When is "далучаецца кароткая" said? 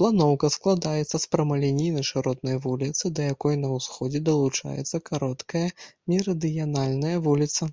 4.28-5.64